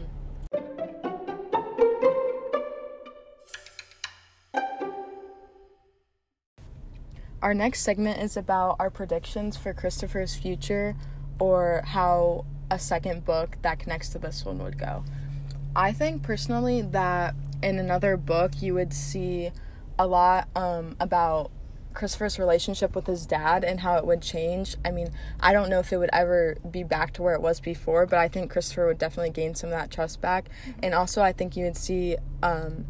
Our 7.40 7.54
next 7.54 7.82
segment 7.82 8.20
is 8.20 8.36
about 8.36 8.76
our 8.80 8.90
predictions 8.90 9.56
for 9.56 9.72
Christopher's 9.72 10.34
future 10.34 10.96
or 11.38 11.82
how 11.86 12.44
a 12.70 12.78
second 12.78 13.24
book 13.24 13.58
that 13.62 13.78
connects 13.78 14.08
to 14.10 14.18
this 14.18 14.44
one 14.44 14.58
would 14.58 14.78
go. 14.78 15.04
I 15.76 15.92
think 15.92 16.22
personally 16.22 16.82
that 16.82 17.34
in 17.62 17.78
another 17.78 18.16
book 18.16 18.52
you 18.60 18.74
would 18.74 18.92
see 18.92 19.50
a 19.98 20.06
lot 20.06 20.48
um, 20.54 20.96
about 21.00 21.50
Christopher's 21.94 22.38
relationship 22.38 22.94
with 22.94 23.06
his 23.06 23.26
dad 23.26 23.64
and 23.64 23.80
how 23.80 23.96
it 23.96 24.06
would 24.06 24.22
change. 24.22 24.76
I 24.84 24.92
mean, 24.92 25.08
I 25.40 25.52
don't 25.52 25.68
know 25.68 25.80
if 25.80 25.92
it 25.92 25.96
would 25.96 26.10
ever 26.12 26.56
be 26.70 26.84
back 26.84 27.12
to 27.14 27.22
where 27.22 27.34
it 27.34 27.42
was 27.42 27.58
before, 27.60 28.06
but 28.06 28.18
I 28.18 28.28
think 28.28 28.52
Christopher 28.52 28.86
would 28.86 28.98
definitely 28.98 29.30
gain 29.30 29.56
some 29.56 29.70
of 29.70 29.78
that 29.78 29.90
trust 29.90 30.20
back. 30.20 30.48
And 30.80 30.94
also, 30.94 31.22
I 31.22 31.32
think 31.32 31.56
you 31.56 31.64
would 31.64 31.76
see 31.76 32.16
um, 32.40 32.86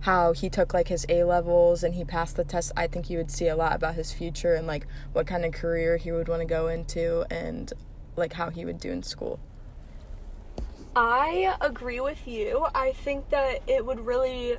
how 0.00 0.32
he 0.32 0.48
took 0.48 0.72
like 0.72 0.88
his 0.88 1.04
A 1.08 1.24
levels 1.24 1.82
and 1.82 1.94
he 1.94 2.04
passed 2.04 2.36
the 2.36 2.44
test. 2.44 2.70
I 2.76 2.86
think 2.86 3.10
you 3.10 3.18
would 3.18 3.30
see 3.30 3.48
a 3.48 3.56
lot 3.56 3.74
about 3.74 3.94
his 3.94 4.12
future 4.12 4.54
and 4.54 4.66
like 4.66 4.86
what 5.12 5.26
kind 5.26 5.44
of 5.44 5.52
career 5.52 5.96
he 5.96 6.12
would 6.12 6.28
want 6.28 6.40
to 6.40 6.46
go 6.46 6.68
into 6.68 7.24
and 7.32 7.72
like 8.14 8.34
how 8.34 8.50
he 8.50 8.64
would 8.64 8.78
do 8.78 8.90
in 8.92 9.02
school. 9.02 9.40
I 10.96 11.54
agree 11.60 12.00
with 12.00 12.26
you. 12.26 12.66
I 12.74 12.92
think 12.92 13.30
that 13.30 13.62
it 13.66 13.84
would 13.84 14.00
really 14.00 14.56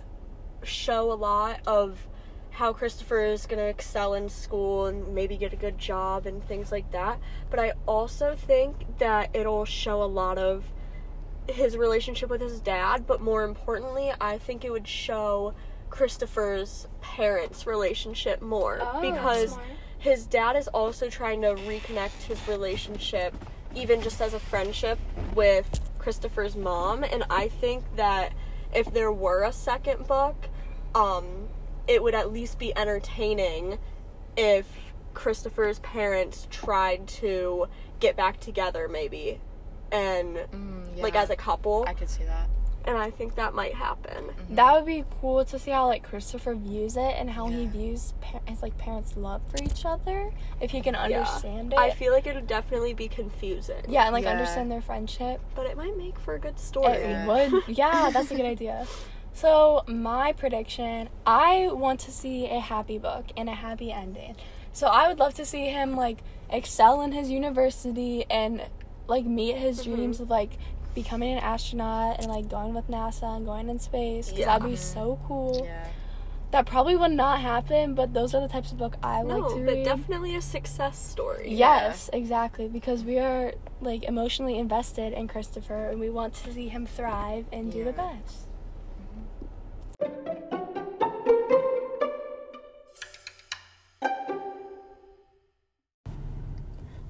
show 0.64 1.12
a 1.12 1.16
lot 1.16 1.60
of 1.66 2.08
how 2.52 2.72
Christopher 2.74 3.26
is 3.26 3.46
going 3.46 3.60
to 3.60 3.66
excel 3.66 4.14
in 4.14 4.30
school 4.30 4.86
and 4.86 5.14
maybe 5.14 5.36
get 5.38 5.52
a 5.54 5.58
good 5.58 5.78
job 5.78 6.26
and 6.26 6.44
things 6.48 6.72
like 6.72 6.90
that. 6.92 7.20
But 7.50 7.60
I 7.60 7.74
also 7.86 8.36
think 8.36 8.98
that 9.00 9.30
it'll 9.34 9.66
show 9.66 10.02
a 10.02 10.06
lot 10.06 10.38
of 10.38 10.64
his 11.50 11.78
relationship 11.78 12.30
with 12.30 12.42
his 12.42 12.60
dad, 12.62 13.06
but 13.06 13.22
more 13.22 13.44
importantly, 13.44 14.12
I 14.20 14.38
think 14.38 14.64
it 14.64 14.72
would 14.72 14.88
show 14.88 15.54
Christopher's 15.90 16.88
parents' 17.02 17.68
relationship 17.68 18.42
more 18.42 18.80
Oh, 18.82 19.02
because 19.02 19.58
his 20.00 20.26
dad 20.26 20.56
is 20.56 20.68
also 20.70 21.10
trying 21.10 21.42
to 21.42 21.56
reconnect 21.56 22.24
his 22.24 22.46
relationship, 22.48 23.34
even 23.76 24.02
just 24.02 24.22
as 24.22 24.34
a 24.34 24.40
friendship, 24.40 24.98
with 25.36 25.80
Christopher's 26.06 26.56
mom. 26.56 27.04
And 27.04 27.24
I 27.32 27.48
think 27.48 27.84
that 27.96 28.32
if 28.72 28.94
there 28.94 29.12
were 29.12 29.42
a 29.42 29.52
second 29.52 30.06
book, 30.06 30.36
um, 30.94 31.26
it 31.88 32.04
would 32.04 32.14
at 32.14 32.32
least 32.32 32.60
be 32.60 32.78
entertaining 32.78 33.80
if 34.38 34.68
Christopher's 35.16 35.80
parents 35.80 36.48
tried 36.52 37.08
to 37.08 37.66
get 38.00 38.16
back 38.16 38.40
together, 38.40 38.88
maybe, 38.88 39.42
and 39.92 40.36
like 40.98 41.16
yeah. 41.16 41.24
as 41.24 41.32
a 41.32 41.36
couple. 41.36 41.86
I 41.88 41.96
could 41.96 42.10
see 42.10 42.26
that. 42.26 42.50
And 42.86 42.98
I 42.98 43.10
think 43.10 43.36
that 43.36 43.54
might 43.54 43.74
happen. 43.74 44.26
Mm-hmm. 44.26 44.56
That 44.56 44.74
would 44.76 44.86
be 44.86 45.04
cool 45.20 45.44
to 45.44 45.58
see 45.60 45.72
how 45.72 45.88
like 45.88 46.04
Christopher 46.04 46.56
views 46.56 46.96
it 46.98 47.16
and 47.18 47.30
how 47.30 47.48
he 47.48 47.66
views 47.66 48.14
par- 48.22 48.42
his 48.46 48.62
like 48.62 48.78
parents' 48.78 49.18
love 49.18 49.42
for 49.50 49.64
each 49.64 49.86
other. 49.86 50.32
If 50.62 50.72
he 50.72 50.82
can 50.82 50.94
Yeah. 50.94 51.04
understand 51.04 51.74
it. 51.74 51.80
I 51.80 51.92
feel 51.92 52.14
like 52.14 52.28
it 52.28 52.36
would 52.36 52.48
definitely 52.48 52.94
be 52.94 53.08
confusing. 53.08 53.84
yeah, 53.88 54.04
and 54.06 54.14
like 54.14 54.26
Yeah. 54.26 54.32
understand 54.32 54.72
their 54.72 54.82
friendship. 54.82 55.42
But 55.56 55.66
it 55.66 55.78
might 55.78 55.98
make 55.98 56.20
for 56.20 56.36
a 56.36 56.40
good 56.40 56.60
story. 56.60 56.94
It 56.94 57.10
Yeah. 57.10 57.28
would. 57.28 57.64
Yeah, 57.68 58.10
that's 58.12 58.32
a 58.32 58.36
good 58.36 58.46
idea. 58.46 58.86
So, 59.34 59.84
my 59.88 60.32
prediction 60.32 61.10
I 61.26 61.70
want 61.72 62.00
to 62.02 62.12
see 62.12 62.46
a 62.46 62.60
happy 62.60 62.98
book 62.98 63.26
and 63.36 63.50
a 63.50 63.54
happy 63.54 63.92
ending. 63.92 64.36
So, 64.72 64.88
I 64.88 65.08
would 65.08 65.20
love 65.20 65.34
to 65.36 65.46
see 65.46 65.70
him 65.70 65.98
like 65.98 66.20
excel 66.50 67.02
in 67.02 67.12
his 67.12 67.30
university 67.32 68.26
and 68.30 68.62
like 69.08 69.26
meet 69.26 69.58
his 69.58 69.82
mm-hmm. 69.82 69.96
dreams 69.96 70.20
of 70.20 70.30
like 70.30 70.58
becoming 70.96 71.34
an 71.34 71.40
astronaut 71.40 72.18
and 72.20 72.28
like 72.28 72.50
going 72.50 72.74
with 72.74 72.88
NASA 72.90 73.36
and 73.38 73.46
going 73.46 73.70
in 73.70 73.78
space. 73.78 74.30
'cause 74.30 74.40
Yeah. 74.40 74.46
that'd 74.48 74.68
be 74.68 74.76
so 74.76 75.20
cool. 75.28 75.62
Yeah. 75.66 75.86
That 76.52 76.66
probably 76.66 76.96
would 76.96 77.12
not 77.12 77.42
happen, 77.42 77.96
but 77.96 78.14
those 78.14 78.34
are 78.34 78.40
the 78.40 78.48
types 78.48 78.72
of 78.72 78.78
book 78.78 78.96
I 79.04 79.22
no, 79.24 79.40
like 79.40 79.50
to 79.54 79.56
read. 79.60 79.66
but 79.66 79.84
definitely 79.84 80.36
a 80.36 80.42
success 80.42 80.98
story. 80.98 81.50
Yes, 81.54 82.10
exactly. 82.14 82.68
Because 82.70 83.04
we 83.04 83.20
are 83.20 83.54
like 83.82 84.04
emotionally 84.04 84.58
invested 84.58 85.12
in 85.12 85.28
Christopher 85.28 85.90
and 85.90 86.00
we 86.00 86.10
want 86.10 86.34
to 86.36 86.54
see 86.54 86.70
him 86.70 86.86
thrive 86.86 87.46
and 87.52 87.72
do 87.72 87.84
the 87.84 87.92
best. 87.92 88.48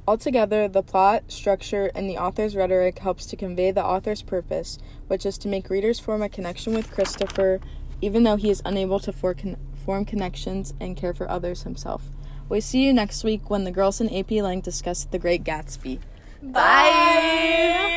Altogether, 0.07 0.67
the 0.67 0.83
plot, 0.83 1.23
structure, 1.31 1.89
and 1.95 2.07
the 2.07 2.17
author's 2.17 2.55
rhetoric 2.55 2.99
helps 2.99 3.25
to 3.25 3.35
convey 3.35 3.71
the 3.71 3.83
author's 3.83 4.21
purpose, 4.21 4.77
which 5.07 5.25
is 5.25 5.37
to 5.39 5.47
make 5.47 5.69
readers 5.69 5.99
form 5.99 6.21
a 6.21 6.29
connection 6.29 6.73
with 6.73 6.91
Christopher, 6.91 7.59
even 8.01 8.23
though 8.23 8.35
he 8.35 8.51
is 8.51 8.61
unable 8.65 8.99
to 8.99 9.11
for 9.11 9.33
con- 9.33 9.57
form 9.83 10.05
connections 10.05 10.75
and 10.79 10.95
care 10.95 11.13
for 11.13 11.29
others 11.29 11.63
himself. 11.63 12.03
We 12.49 12.61
see 12.61 12.83
you 12.83 12.93
next 12.93 13.23
week 13.23 13.49
when 13.49 13.63
the 13.63 13.71
girls 13.71 13.99
in 13.99 14.13
AP 14.13 14.29
Lang 14.31 14.61
discuss 14.61 15.05
The 15.05 15.17
Great 15.17 15.43
Gatsby. 15.43 15.99
Bye. 16.43 17.94